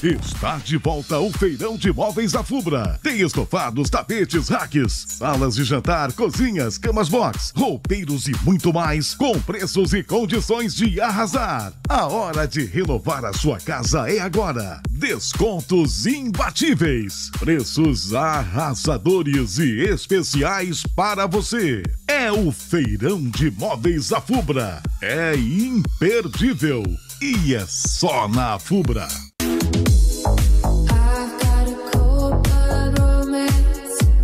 [0.00, 3.00] Está de volta o Feirão de Móveis da Fubra.
[3.02, 9.36] Tem estofados, tapetes, racks, salas de jantar, cozinhas, camas box, roupeiros e muito mais, com
[9.40, 11.72] preços e condições de arrasar.
[11.88, 14.80] A hora de renovar a sua casa é agora.
[14.88, 21.82] Descontos imbatíveis, preços arrasadores e especiais para você.
[22.06, 24.80] É o Feirão de Móveis da Fubra.
[25.02, 26.84] É imperdível.
[27.20, 29.08] E é só na Fubra.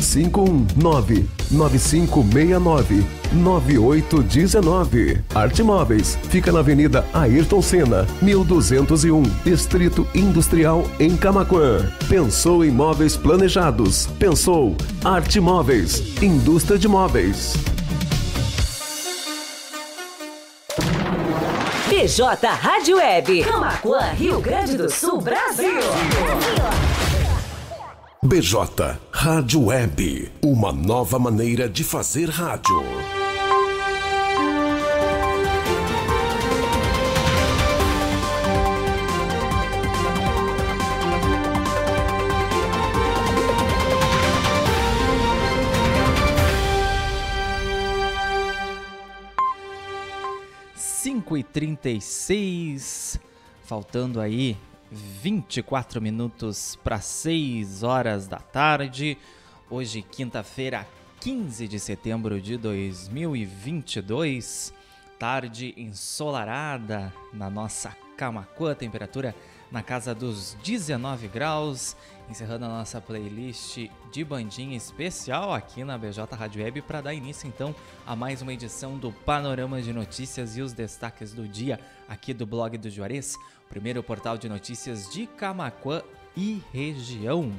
[0.00, 5.24] 519 9569 9819.
[5.34, 11.90] Arte Móveis fica na Avenida Ayrton Senna, 1201, Distrito Industrial em Camaquã.
[12.08, 14.06] Pensou em móveis planejados?
[14.18, 17.54] Pensou Arte Móveis, indústria de móveis.
[21.88, 25.70] BJ Rádio Web, Camaquã, Rio Grande do Sul, Brasil.
[25.74, 27.00] Brasil.
[28.22, 32.82] BJ Rádio Web, uma nova maneira de fazer rádio.
[50.74, 53.20] Cinco e trinta e seis,
[53.64, 54.56] faltando aí
[54.90, 59.16] 24 minutos para 6 horas da tarde.
[59.68, 60.86] Hoje, quinta-feira,
[61.20, 64.74] 15 de setembro de 2022.
[65.18, 69.34] Tarde ensolarada na nossa Camacuã, temperatura
[69.70, 71.96] na casa dos 19 graus.
[72.28, 77.48] Encerrando a nossa playlist de bandinha especial aqui na BJ Rádio Web para dar início
[77.48, 77.74] então
[78.06, 81.78] a mais uma edição do Panorama de Notícias e os destaques do dia
[82.08, 83.36] aqui do blog do Juarez
[83.70, 86.02] primeiro portal de notícias de Camaquã
[86.36, 87.52] e região.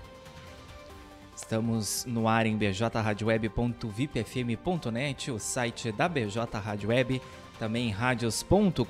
[1.33, 7.21] Estamos no ar em bjradioweb.vipfm.net, o site da BJ Rádio Web,
[7.57, 8.83] também radios.com.br,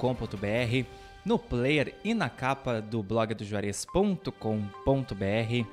[1.24, 5.68] no player e na capa do blog do Juarez.com.br,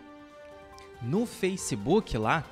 [1.00, 2.44] no Facebook lá,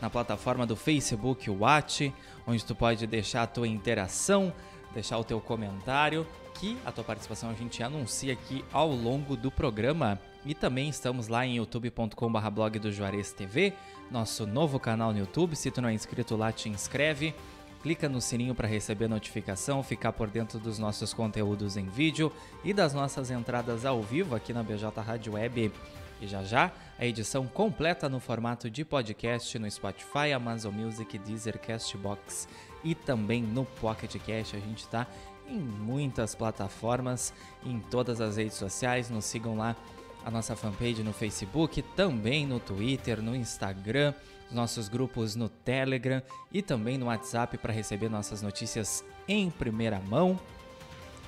[0.00, 2.12] na plataforma do Facebook Watch,
[2.46, 4.52] onde tu pode deixar a tua interação,
[4.92, 9.50] deixar o teu comentário aqui, a tua participação a gente anuncia aqui ao longo do
[9.50, 10.20] programa.
[10.44, 13.72] E também estamos lá em youtube.com.br blog do Juarez TV,
[14.10, 15.56] nosso novo canal no YouTube.
[15.56, 17.34] Se tu não é inscrito lá, te inscreve.
[17.82, 22.30] Clica no sininho para receber notificação, ficar por dentro dos nossos conteúdos em vídeo
[22.62, 25.72] e das nossas entradas ao vivo aqui na BJ Rádio Web.
[26.20, 31.58] E já já, a edição completa no formato de podcast no Spotify, Amazon Music, Deezer,
[31.58, 32.46] Castbox
[32.84, 34.56] e também no Pocket Cast.
[34.56, 35.06] A gente está
[35.52, 37.32] em muitas plataformas,
[37.64, 39.10] em todas as redes sociais.
[39.10, 39.76] Nos sigam lá
[40.24, 44.14] a nossa fanpage no Facebook, também no Twitter, no Instagram,
[44.50, 50.38] nossos grupos no Telegram e também no WhatsApp para receber nossas notícias em primeira mão.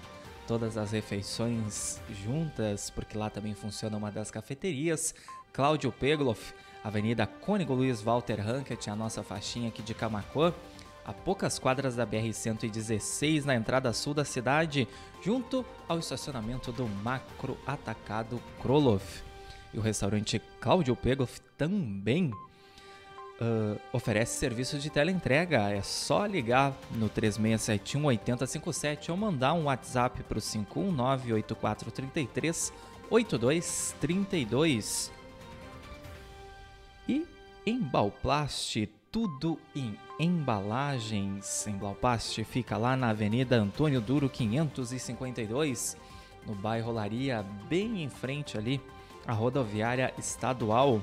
[0.48, 5.14] Todas as refeições juntas, porque lá também funciona uma das cafeterias.
[5.52, 10.54] Cláudio Pegloff, Avenida Cônigo Luiz Walter Rankett, a nossa faixinha aqui de Camacuã,
[11.06, 14.88] a poucas quadras da BR-116 na entrada sul da cidade,
[15.24, 19.24] junto ao estacionamento do Macro Atacado Kroloff.
[19.74, 22.32] E o restaurante Cláudio Pegloff também
[23.40, 25.70] uh, oferece serviço de teleentrega.
[25.70, 32.74] É só ligar no 3671 8057 ou mandar um WhatsApp para o 519 8433
[33.10, 35.12] 8232.
[37.08, 37.28] E
[37.66, 41.66] Embalplast, tudo em embalagens.
[41.68, 45.96] Embalplast fica lá na Avenida Antônio Duro 552,
[46.46, 48.82] no bairro Laria, bem em frente ali,
[49.26, 51.00] a rodoviária estadual.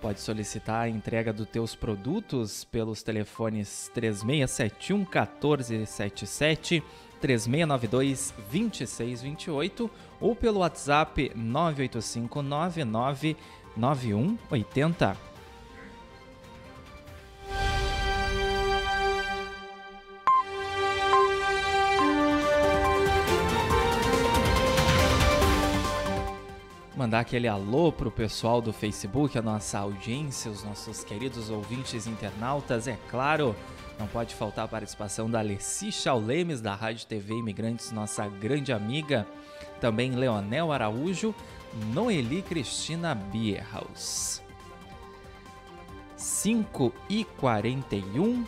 [0.00, 6.84] Pode solicitar a entrega dos teus produtos pelos telefones 3671 1477,
[7.20, 9.90] 3692 2628
[10.20, 13.36] ou pelo WhatsApp 985 99
[13.76, 15.31] 9180.
[27.02, 32.86] Mandar aquele alô pro pessoal do Facebook, a nossa audiência, os nossos queridos ouvintes internautas,
[32.86, 33.56] é claro.
[33.98, 39.26] Não pode faltar a participação da Alessi Chaulemes, da Rádio TV Imigrantes, nossa grande amiga.
[39.80, 41.34] Também Leonel Araújo,
[41.92, 44.40] Noeli Cristina Bierhaus.
[46.16, 48.44] 5 e 41,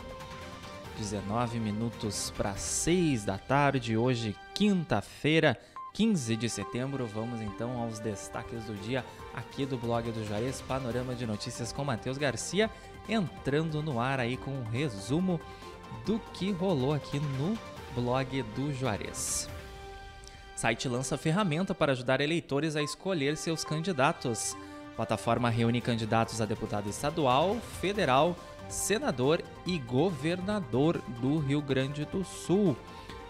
[0.97, 5.59] 19 minutos para 6 da tarde, hoje, quinta-feira,
[5.95, 7.07] 15 de setembro.
[7.07, 9.03] Vamos então aos destaques do dia
[9.33, 12.69] aqui do blog do Juarez, Panorama de Notícias com Matheus Garcia,
[13.07, 15.39] entrando no ar aí com um resumo
[16.05, 17.57] do que rolou aqui no
[17.95, 19.49] blog do Juarez.
[20.53, 24.55] Site lança ferramenta para ajudar eleitores a escolher seus candidatos.
[24.97, 28.35] Plataforma reúne candidatos a deputado estadual, federal,
[28.67, 32.75] senador e governador do Rio Grande do Sul.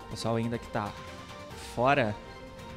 [0.09, 0.91] Pessoal ainda que está
[1.75, 2.15] fora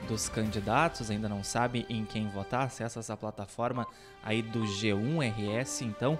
[0.06, 3.86] dos candidatos, ainda não sabe em quem votar, acessa essa plataforma
[4.22, 6.18] aí do G1RS, então,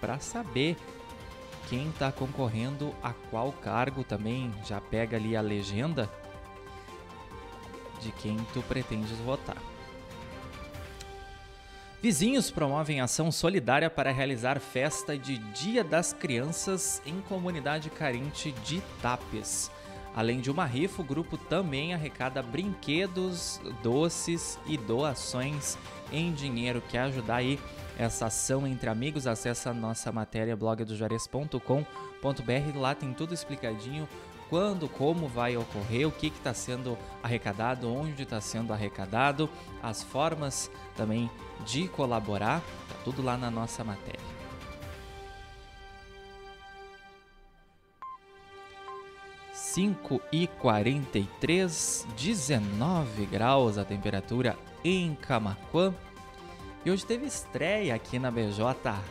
[0.00, 0.76] para saber
[1.68, 6.10] quem está concorrendo a qual cargo também, já pega ali a legenda
[8.00, 9.56] de quem tu pretendes votar.
[12.02, 18.82] Vizinhos promovem ação solidária para realizar festa de Dia das Crianças em comunidade carente de
[19.00, 19.70] Tapes.
[20.14, 25.76] Além de uma rifa, o grupo também arrecada brinquedos, doces e doações
[26.12, 26.80] em dinheiro.
[26.88, 27.58] Quer ajudar aí
[27.98, 29.26] essa ação entre amigos?
[29.26, 32.78] Acesse a nossa matéria blogdojuarez.com.br.
[32.78, 34.08] Lá tem tudo explicadinho
[34.48, 39.50] quando, como vai ocorrer, o que está sendo arrecadado, onde está sendo arrecadado,
[39.82, 41.28] as formas também
[41.64, 44.43] de colaborar, tá tudo lá na nossa matéria.
[49.74, 55.92] 5 e 43, 19 graus a temperatura em Camaquã.
[56.84, 58.62] E hoje teve estreia aqui na BJ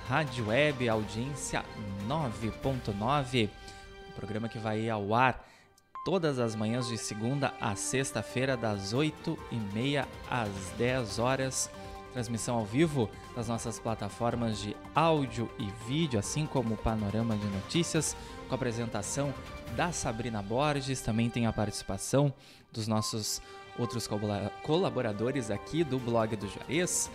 [0.08, 1.65] Rádio Web, audiência
[2.08, 3.50] 9.9,
[4.08, 5.46] um programa que vai ao ar
[6.05, 11.70] todas as manhãs de segunda a sexta-feira, das 8 e meia às 10 horas.
[12.13, 17.48] Transmissão ao vivo das nossas plataformas de áudio e vídeo, assim como o Panorama de
[17.48, 18.15] Notícias,
[18.48, 19.34] com apresentação
[19.75, 22.32] da Sabrina Borges, também tem a participação
[22.72, 23.41] dos nossos
[23.79, 24.08] outros
[24.62, 27.10] colaboradores aqui do blog do Juarez,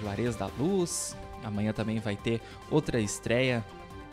[0.00, 1.14] Juarez da Luz.
[1.44, 2.40] Amanhã também vai ter
[2.70, 3.62] outra estreia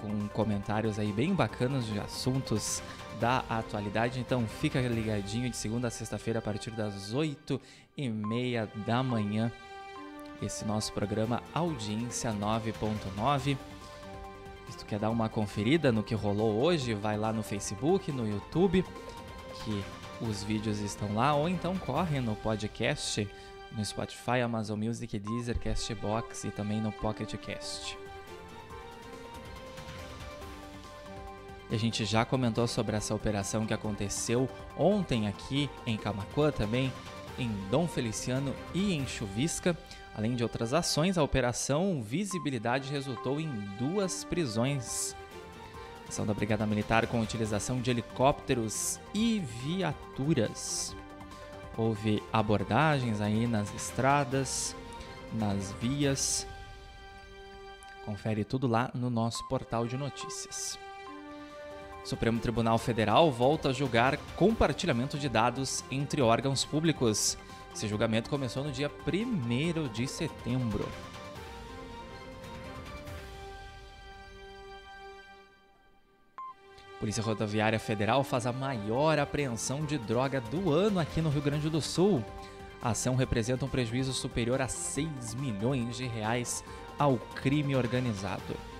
[0.02, 2.84] com comentários aí bem bacanas de assuntos
[3.20, 4.20] da atualidade.
[4.20, 7.60] Então fica ligadinho de segunda a sexta-feira a partir das 8
[7.98, 9.50] e meia da manhã
[10.42, 13.58] esse nosso programa Audiência 9.9.
[14.70, 18.28] Se tu quer dar uma conferida no que rolou hoje, vai lá no Facebook, no
[18.28, 18.84] YouTube,
[19.64, 19.84] que
[20.22, 23.28] os vídeos estão lá, ou então corre no podcast,
[23.72, 27.98] no Spotify, Amazon Music, Deezer, Castbox e também no Pocket Cast.
[31.70, 36.94] A gente já comentou sobre essa operação que aconteceu ontem aqui em Camacuã também,
[37.38, 39.78] em Dom Feliciano e em Chuvisca.
[40.16, 45.16] Além de outras ações, a operação Visibilidade resultou em duas prisões.
[46.08, 50.96] Ação da Brigada Militar com utilização de helicópteros e viaturas.
[51.78, 54.76] Houve abordagens aí nas estradas,
[55.34, 56.48] nas vias.
[58.06, 60.80] Confere tudo lá no nosso portal de notícias.
[62.06, 67.36] Supremo Tribunal Federal volta a julgar compartilhamento de dados entre órgãos públicos.
[67.74, 70.88] Esse julgamento começou no dia 1 de setembro.
[77.00, 81.72] Polícia Rodoviária Federal faz a maior apreensão de droga do ano aqui no Rio Grande
[81.72, 82.24] do Sul.
[82.84, 86.64] A ação representa um prejuízo superior a 6 milhões de reais
[87.00, 88.75] ao crime organizado.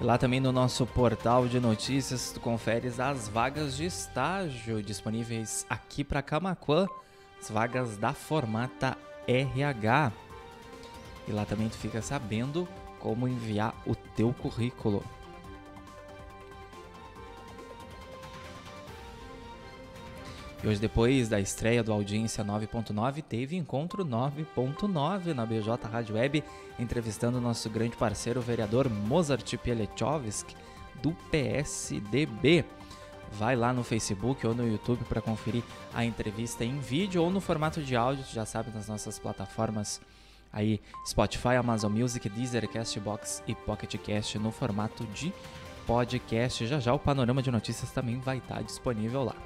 [0.00, 6.04] Lá também no nosso portal de notícias, tu conferes as vagas de estágio disponíveis aqui
[6.04, 6.86] para Camacuã,
[7.40, 10.12] as vagas da Formata RH.
[11.26, 12.68] E lá também tu fica sabendo
[13.00, 15.02] como enviar o teu currículo.
[20.62, 26.42] E hoje, depois da estreia do Audiência 9.9, teve encontro 9.9 na BJ Rádio Web,
[26.78, 30.56] entrevistando nosso grande parceiro, o vereador Mozart Pielechovski,
[31.00, 32.64] do PSDB.
[33.32, 35.62] Vai lá no Facebook ou no YouTube para conferir
[35.94, 40.00] a entrevista em vídeo ou no formato de áudio, já sabe, nas nossas plataformas
[40.52, 45.32] aí Spotify, Amazon Music, Deezer, Castbox e Pocket Cast no formato de
[45.86, 46.66] podcast.
[46.66, 49.36] Já já o panorama de notícias também vai estar disponível lá.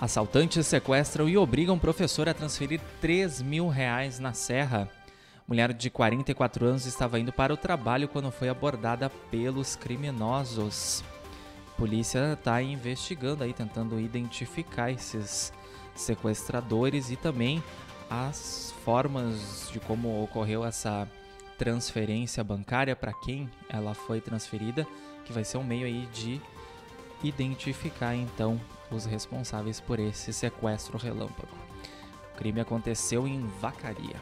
[0.00, 4.88] Assaltantes sequestram e obrigam professor a transferir 3 mil reais na serra.
[5.46, 11.04] Mulher de 44 anos estava indo para o trabalho quando foi abordada pelos criminosos.
[11.76, 15.52] polícia está investigando aí, tentando identificar esses
[15.94, 17.62] sequestradores e também
[18.08, 21.06] as formas de como ocorreu essa
[21.58, 24.86] transferência bancária para quem ela foi transferida,
[25.26, 26.40] que vai ser um meio aí de
[27.22, 28.58] identificar então
[28.90, 31.56] os responsáveis por esse sequestro relâmpago.
[32.34, 34.16] O crime aconteceu em Vacaria.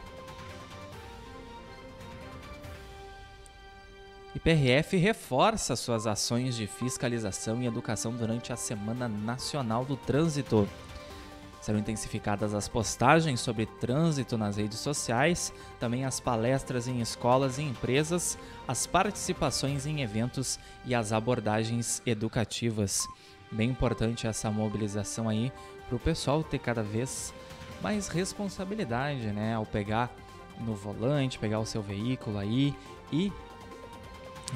[4.35, 10.69] IPRF reforça suas ações de fiscalização e educação durante a Semana Nacional do Trânsito.
[11.59, 17.63] Serão intensificadas as postagens sobre trânsito nas redes sociais, também as palestras em escolas e
[17.63, 23.07] empresas, as participações em eventos e as abordagens educativas.
[23.51, 25.51] Bem importante essa mobilização aí
[25.87, 27.33] para o pessoal ter cada vez
[27.81, 30.11] mais responsabilidade, né, ao pegar
[30.59, 32.75] no volante, pegar o seu veículo aí
[33.11, 33.31] e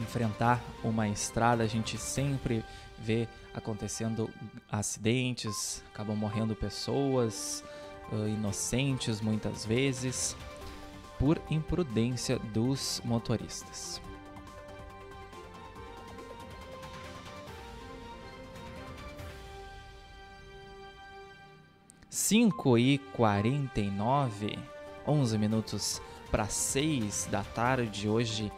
[0.01, 1.63] enfrentar uma estrada.
[1.63, 2.63] A gente sempre
[2.99, 4.29] vê acontecendo
[4.71, 7.63] acidentes, acabam morrendo pessoas
[8.11, 10.35] uh, inocentes muitas vezes
[11.17, 14.01] por imprudência dos motoristas.
[22.25, 24.57] Cinco e quarenta e nove,
[25.05, 26.01] onze minutos
[26.31, 28.49] para seis da tarde hoje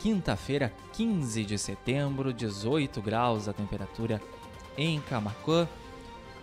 [0.00, 4.20] quinta-feira, 15 de setembro, 18 graus a temperatura
[4.76, 5.68] em Camacuã.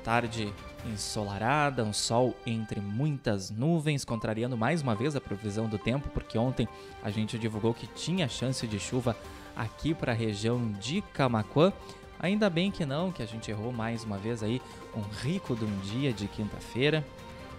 [0.05, 0.53] Tarde
[0.86, 6.38] ensolarada, um sol entre muitas nuvens, contrariando mais uma vez a previsão do tempo, porque
[6.38, 6.65] ontem
[7.03, 9.17] a gente divulgou que tinha chance de chuva
[9.53, 11.74] aqui para a região de Camacuã.
[12.19, 14.61] Ainda bem que não, que a gente errou mais uma vez aí,
[14.95, 17.05] um rico de um dia de quinta-feira.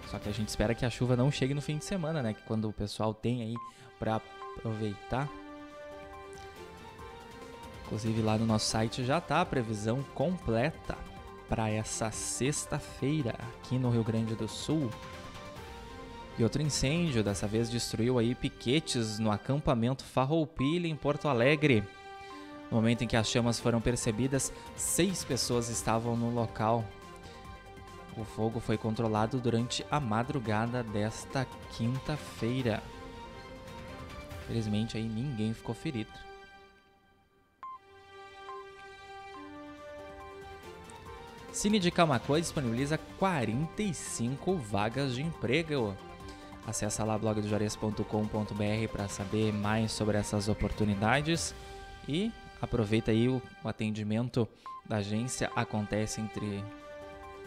[0.09, 2.33] Só que a gente espera que a chuva não chegue no fim de semana, né?
[2.33, 3.55] Que quando o pessoal tem aí
[3.97, 4.21] para
[4.57, 5.29] aproveitar
[7.91, 10.97] Inclusive lá no nosso site já está a previsão completa
[11.49, 14.89] para essa sexta-feira aqui no Rio Grande do Sul.
[16.39, 21.83] E outro incêndio, dessa vez destruiu aí piquetes no acampamento Farroupilha em Porto Alegre.
[22.71, 26.85] No momento em que as chamas foram percebidas, seis pessoas estavam no local.
[28.15, 32.81] O fogo foi controlado durante a madrugada desta quinta-feira.
[34.47, 36.11] Felizmente aí ninguém ficou ferido.
[41.51, 45.93] Cine de Camacuã disponibiliza 45 vagas de emprego.
[46.65, 51.53] Acesse lá blogdojores.com.br para saber mais sobre essas oportunidades
[52.07, 54.47] e aproveita aí o, o atendimento
[54.85, 56.63] da agência acontece entre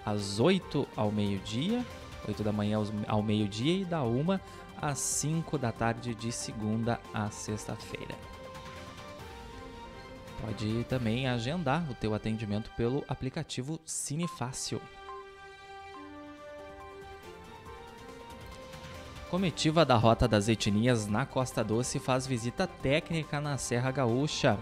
[0.05, 1.85] as 8 ao meio-dia,
[2.27, 4.39] 8 da manhã ao meio-dia e da 1
[4.81, 8.15] às 5 da tarde de segunda a sexta-feira.
[10.41, 14.81] Pode também agendar o teu atendimento pelo aplicativo Cinefácil.
[19.31, 24.59] Comitiva da Rota das Etnias na Costa Doce faz visita técnica na Serra Gaúcha.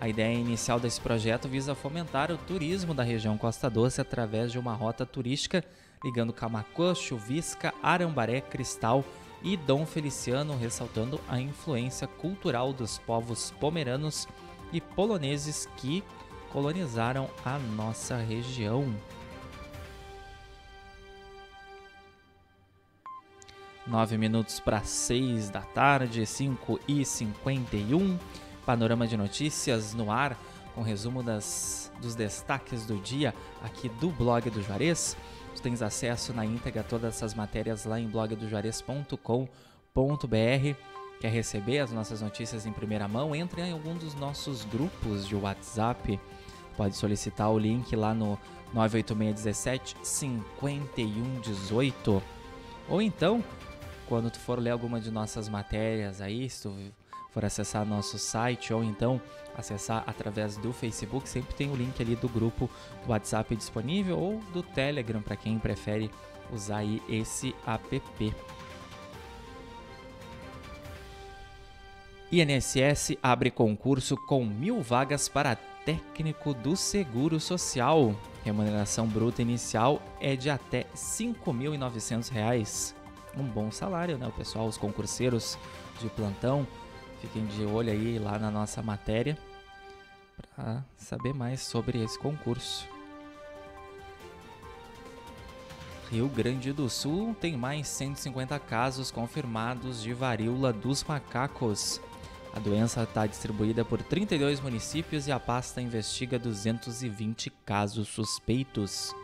[0.00, 4.58] A ideia inicial desse projeto visa fomentar o turismo da região Costa Doce através de
[4.58, 5.62] uma rota turística
[6.02, 9.04] ligando Camacuã, Chuvisca, Arambaré, Cristal
[9.42, 14.26] e Dom Feliciano, ressaltando a influência cultural dos povos pomeranos
[14.72, 16.02] e poloneses que
[16.50, 18.94] colonizaram a nossa região.
[23.86, 28.18] Nove minutos para seis da tarde, 5 e 51.
[28.70, 30.38] Panorama de notícias no ar,
[30.76, 35.16] com resumo das, dos destaques do dia aqui do blog do Juarez.
[35.56, 40.76] Tu tens acesso na íntegra a todas essas matérias lá em blogdojuarez.com.br
[41.20, 43.34] Quer receber as nossas notícias em primeira mão?
[43.34, 46.20] Entre em algum dos nossos grupos de WhatsApp.
[46.76, 48.38] Pode solicitar o link lá no
[48.72, 52.22] 98617 5118.
[52.88, 53.42] Ou então,
[54.06, 56.92] quando tu for ler alguma de nossas matérias aí, se tu
[57.32, 59.20] for acessar nosso site ou então
[59.56, 62.70] acessar através do Facebook, sempre tem o link ali do grupo
[63.04, 66.10] do WhatsApp disponível ou do Telegram para quem prefere
[66.52, 68.02] usar aí esse app.
[72.32, 78.14] INSS abre concurso com mil vagas para técnico do Seguro Social.
[78.44, 82.94] Remuneração bruta inicial é de até R$ 5.900.
[83.36, 84.66] Um bom salário, né, o pessoal?
[84.66, 85.58] Os concurseiros
[86.00, 86.66] de plantão,
[87.20, 89.38] fiquem de olho aí lá na nossa matéria
[90.54, 92.88] para saber mais sobre esse concurso.
[96.10, 102.00] Rio Grande do Sul tem mais 150 casos confirmados de varíola dos macacos.
[102.52, 109.14] A doença está distribuída por 32 municípios e a pasta investiga 220 casos suspeitos.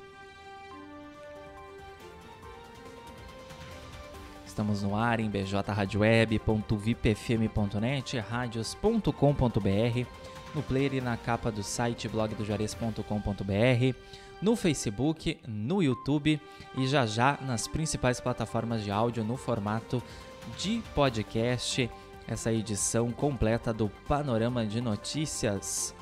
[4.57, 10.07] Estamos no ar em bjradioweb.vipfm.net, radios.com.br,
[10.55, 13.99] no player e na capa do site blogdojuarez.com.br,
[14.41, 16.41] no Facebook, no YouTube
[16.75, 20.03] e já já nas principais plataformas de áudio no formato
[20.57, 21.91] de podcast
[22.27, 25.95] essa edição completa do Panorama de Notícias.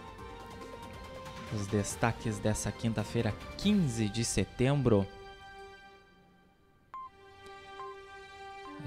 [1.53, 5.05] Os destaques dessa quinta-feira, 15 de setembro.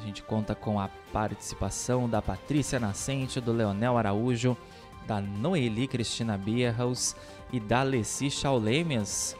[0.07, 4.55] Gente conta com a participação da Patrícia Nascente, do Leonel Araújo,
[5.05, 7.15] da Noeli Cristina Bierhaus
[7.51, 9.35] e da Alessi Chaulemes.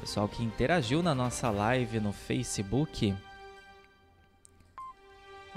[0.00, 3.14] Pessoal que interagiu na nossa live no Facebook.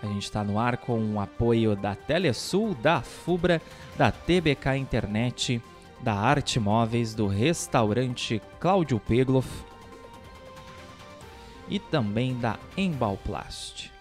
[0.02, 3.62] A gente está no ar com o apoio da Telesul, da Fubra,
[3.98, 5.62] da TBK Internet,
[6.02, 9.48] da Arte Móveis, do restaurante Cláudio Pegloff
[11.68, 13.97] e também da Embalplast.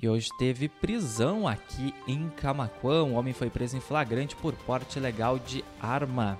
[0.00, 3.04] E hoje teve prisão aqui em Camacuã.
[3.04, 6.38] Um homem foi preso em flagrante por porte ilegal de arma.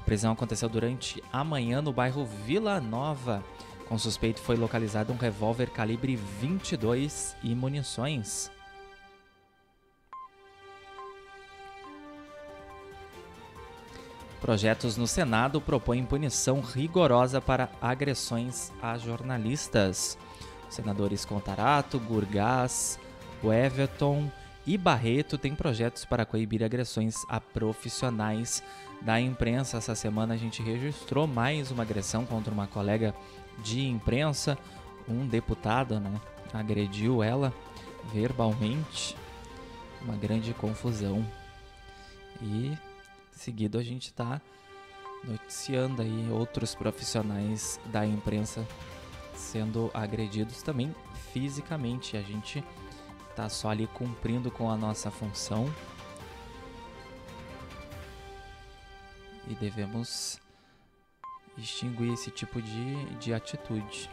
[0.00, 3.44] A prisão aconteceu durante a manhã no bairro Vila Nova.
[3.88, 8.50] Com suspeito foi localizado um revólver calibre 22 e munições.
[14.40, 20.18] Projetos no Senado propõem punição rigorosa para agressões a jornalistas.
[20.72, 22.98] Senadores Contarato, Gurgás,
[23.44, 24.30] Everton
[24.66, 28.62] e Barreto têm projetos para coibir agressões a profissionais
[29.02, 29.76] da imprensa.
[29.76, 33.14] Essa semana a gente registrou mais uma agressão contra uma colega
[33.62, 34.56] de imprensa.
[35.06, 36.18] Um deputado né,
[36.54, 37.52] agrediu ela
[38.10, 39.14] verbalmente.
[40.00, 41.22] Uma grande confusão.
[42.40, 42.76] E
[43.30, 44.40] seguido a gente está
[45.22, 48.66] noticiando aí outros profissionais da imprensa
[49.42, 50.94] sendo agredidos também
[51.32, 52.16] fisicamente.
[52.16, 52.64] A gente
[53.34, 55.72] tá só ali cumprindo com a nossa função
[59.48, 60.40] e devemos
[61.58, 64.08] extinguir esse tipo de, de atitude.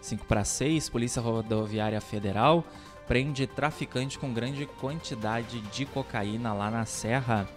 [0.00, 2.64] 5 para 6, Polícia Rodoviária Federal
[3.06, 7.48] prende traficante com grande quantidade de cocaína lá na Serra.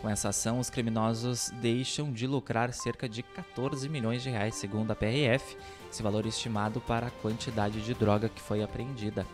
[0.00, 4.90] Com essa ação, os criminosos deixam de lucrar cerca de 14 milhões de reais, segundo
[4.90, 5.56] a PRF,
[5.90, 9.26] esse valor estimado para a quantidade de droga que foi apreendida.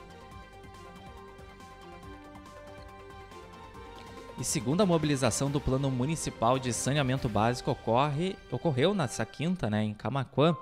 [4.39, 9.85] E segundo a mobilização do Plano Municipal de Saneamento Básico ocorre, ocorreu nessa quinta, né,
[9.85, 10.57] em Camaquã.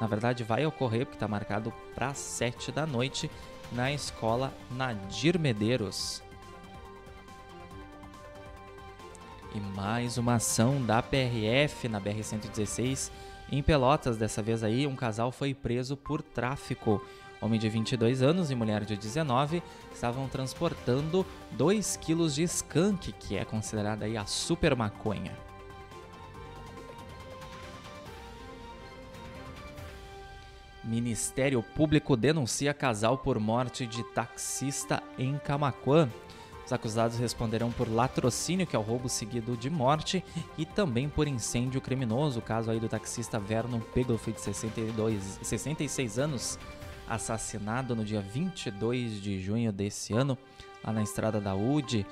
[0.00, 3.30] Na verdade, vai ocorrer porque está marcado para 7 da noite
[3.72, 6.22] na escola Nadir Medeiros.
[9.56, 13.10] E mais uma ação da PRF na BR-116
[13.50, 14.18] em Pelotas.
[14.18, 17.02] Dessa vez aí, um casal foi preso por tráfico.
[17.40, 19.62] Homem de 22 anos e mulher de 19
[19.94, 25.32] estavam transportando 2 quilos de skunk, que é considerada aí a super maconha.
[30.84, 36.10] Ministério Público denuncia casal por morte de taxista em Camaquã.
[36.66, 40.24] Os acusados responderão por latrocínio, que é o roubo seguido de morte,
[40.58, 46.18] e também por incêndio criminoso, o caso aí do taxista Vernon Pegloff, de 62, 66
[46.18, 46.58] anos,
[47.08, 50.36] assassinado no dia 22 de junho desse ano,
[50.82, 52.04] lá na estrada da UD,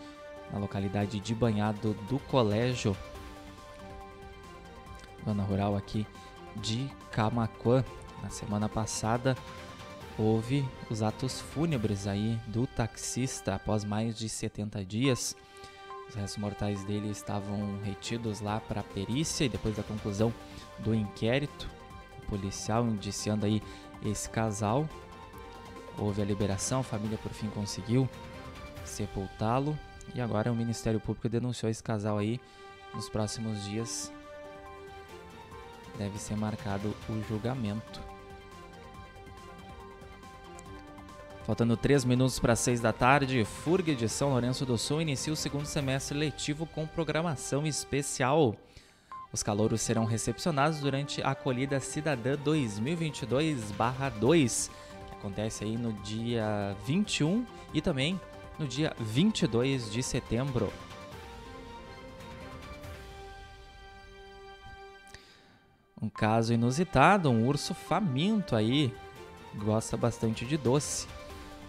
[0.53, 2.97] na localidade de Banhado do Colégio,
[5.25, 6.07] zona rural aqui
[6.55, 7.85] de Camaquã.
[8.23, 9.37] Na semana passada
[10.19, 15.37] houve os atos fúnebres aí do taxista após mais de 70 dias.
[16.09, 20.33] Os restos mortais dele estavam retidos lá para a perícia e depois da conclusão
[20.79, 21.69] do inquérito,
[22.19, 23.63] o policial indiciando aí
[24.05, 24.89] esse casal.
[25.99, 28.09] Houve a liberação, a família por fim conseguiu
[28.85, 29.79] sepultá-lo
[30.15, 32.41] e agora o Ministério Público denunciou esse casal aí
[32.93, 34.13] nos próximos dias.
[35.97, 38.14] Deve ser marcado o julgamento.
[41.45, 45.37] Faltando 3 minutos para 6 da tarde, FURG de São Lourenço do Sul inicia o
[45.37, 48.57] segundo semestre letivo com programação especial.
[49.31, 54.71] Os calouros serão recepcionados durante a Acolhida Cidadã 2022-2,
[55.07, 58.19] que acontece aí no dia 21 e também
[58.59, 60.73] no dia 22 de setembro.
[66.01, 68.91] Um caso inusitado, um urso faminto aí,
[69.57, 71.07] gosta bastante de doce.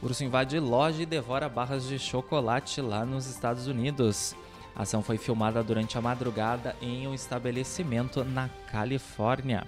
[0.06, 4.36] Urso invade loja e devora barras de chocolate lá nos Estados Unidos.
[4.76, 9.68] A ação foi filmada durante a madrugada em um estabelecimento na Califórnia.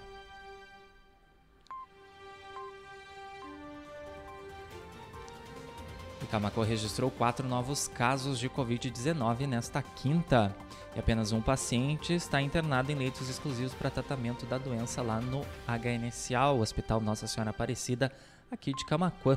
[6.30, 10.56] Camacô registrou quatro novos casos de Covid-19 nesta quinta.
[10.95, 15.41] E apenas um paciente está internado em leitos exclusivos para tratamento da doença lá no
[15.67, 18.12] HNSA, o Hospital Nossa Senhora Aparecida,
[18.52, 19.36] aqui de Camacuã.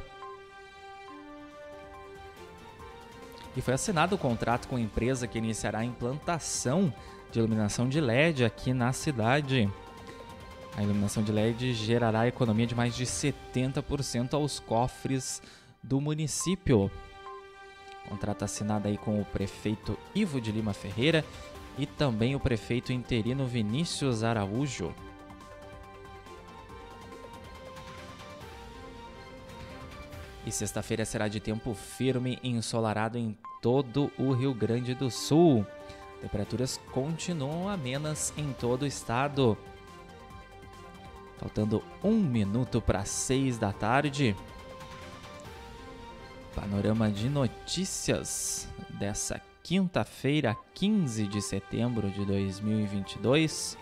[3.57, 6.93] E foi assinado o contrato com a empresa que iniciará a implantação
[7.31, 9.69] de iluminação de LED aqui na cidade.
[10.77, 15.43] A iluminação de LED gerará economia de mais de 70% aos cofres
[15.83, 16.91] do município.
[18.09, 21.25] Contrato assinado aí com o prefeito Ivo de Lima Ferreira
[21.79, 24.95] e também o prefeito interino Vinícius Araújo.
[30.47, 35.67] E sexta-feira será de tempo firme e ensolarado em todo o Rio Grande do Sul.
[36.21, 39.57] Temperaturas continuam amenas em todo o estado.
[41.39, 44.37] Faltando um minuto para seis da tarde.
[46.55, 53.79] Panorama de notícias dessa quinta-feira, 15 de setembro de 2022.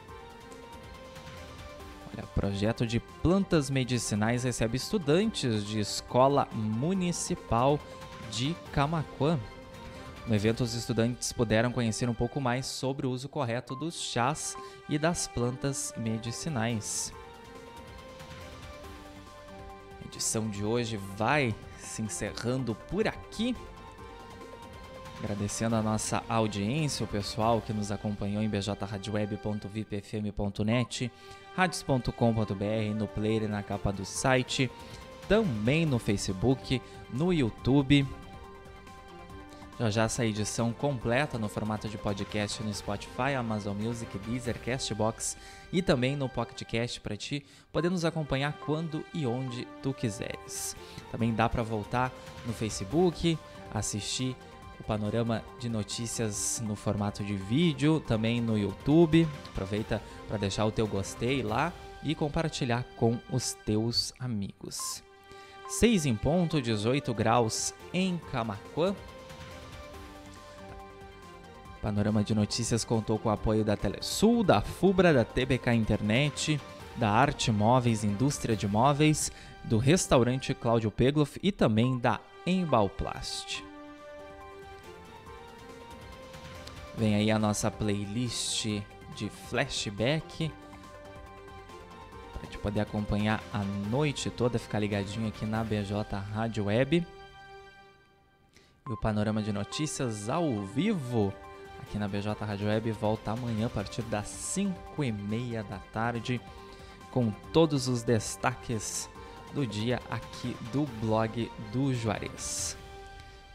[2.19, 7.79] Olha, projeto de plantas medicinais recebe estudantes de escola municipal
[8.33, 9.39] de Camaquã.
[10.27, 14.57] No evento, os estudantes puderam conhecer um pouco mais sobre o uso correto dos chás
[14.89, 17.13] e das plantas medicinais.
[20.03, 23.57] A edição de hoje vai se encerrando por aqui.
[25.21, 31.11] Agradecendo a nossa audiência, o pessoal que nos acompanhou em bjradioweb.vipfm.net,
[31.57, 34.71] radios.com.br, no player e na capa do site,
[35.29, 36.81] também no Facebook,
[37.13, 38.07] no YouTube.
[39.79, 45.37] Já já essa edição completa no formato de podcast no Spotify, Amazon Music, Deezer, Castbox
[45.73, 50.75] e também no PocketCast para ti poder nos acompanhar quando e onde tu quiseres.
[51.13, 52.13] Também dá para voltar
[52.45, 53.39] no Facebook,
[53.73, 54.35] assistir
[54.89, 59.29] panorama de notícias no formato de vídeo, também no YouTube.
[59.51, 61.71] Aproveita para deixar o teu gostei lá
[62.03, 65.05] e compartilhar com os teus amigos.
[65.69, 68.97] 6 em ponto, 18 graus em Camacuã.
[71.83, 76.59] Panorama de Notícias contou com o apoio da Telesul, da Fubra, da TBK Internet,
[76.97, 79.31] da Arte Móveis Indústria de Móveis,
[79.65, 83.68] do restaurante Cláudio Pegloff e também da Embalplast.
[86.99, 88.67] Vem aí a nossa playlist
[89.15, 90.51] de flashback
[92.33, 95.95] para gente poder acompanhar a noite toda, ficar ligadinho aqui na BJ
[96.33, 97.07] Rádio Web.
[98.89, 101.33] E o panorama de notícias ao vivo
[101.81, 106.41] aqui na BJ Rádio Web volta amanhã a partir das 5 e meia da tarde
[107.13, 109.09] com todos os destaques
[109.55, 112.77] do dia aqui do blog do Juarez.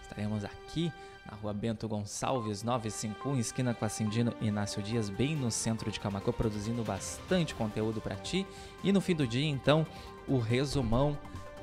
[0.02, 0.94] Estaremos aqui
[1.30, 6.00] na rua Bento Gonçalves 951, esquina com a Cindino Inácio Dias, bem no centro de
[6.00, 8.46] Camacô, produzindo bastante conteúdo para ti.
[8.84, 9.86] E no fim do dia, então,
[10.28, 11.18] o resumão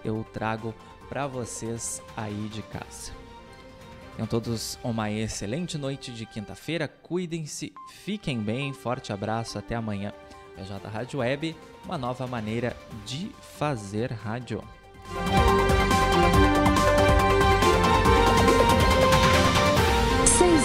[0.05, 0.75] eu trago
[1.09, 3.13] para vocês aí de casa.
[4.17, 7.73] Tenham todos uma excelente noite de quinta-feira, cuidem-se,
[8.05, 10.13] fiquem bem, forte abraço, até amanhã.
[10.57, 14.63] PJ Rádio Web, uma nova maneira de fazer rádio.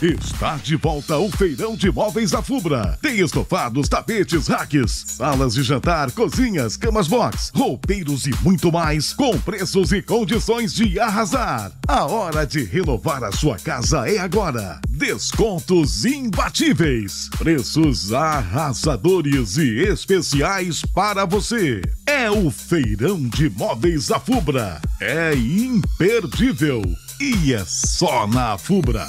[0.00, 2.96] Está de volta o feirão de móveis da Fubra.
[3.02, 9.36] Tem estofados, tapetes, racks, salas de jantar, cozinhas, camas box, roupeiros e muito mais, com
[9.40, 11.72] preços e condições de arrasar.
[11.88, 14.80] A hora de renovar a sua casa é agora.
[14.88, 21.82] Descontos imbatíveis, preços arrasadores e especiais para você.
[22.06, 24.80] É o feirão de móveis da Fubra.
[25.00, 26.82] É imperdível
[27.20, 29.08] e é só na Fubra.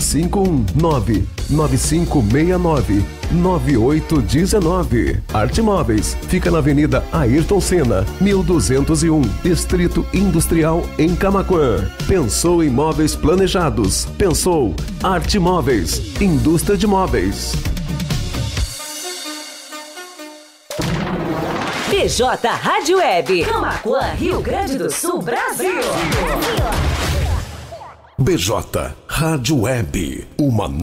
[0.00, 5.22] 519 9569 9819.
[5.32, 11.88] Arte Móveis fica na Avenida Ayrton Senna, 1201, Distrito Industrial em Camaquã.
[12.06, 14.06] Pensou em móveis planejados?
[14.16, 17.52] Pensou Arte Móveis, indústria de móveis.
[21.90, 23.44] BJ Rádio Web.
[23.44, 25.82] Camacuã, Rio Grande do Sul, Brasil.
[28.20, 28.50] BJ
[29.06, 30.26] Rádio Web.
[30.36, 30.78] Uma nova